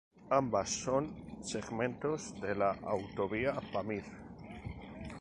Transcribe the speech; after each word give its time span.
Ambas 0.31 0.71
son 0.71 1.13
segmentos 1.43 2.33
de 2.41 2.55
la 2.55 2.71
Autovía 2.71 3.53
Pamir. 3.71 4.03